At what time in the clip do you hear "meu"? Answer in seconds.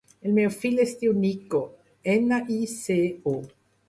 0.35-0.47